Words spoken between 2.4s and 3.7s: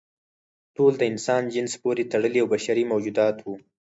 او بشري موجودات وو.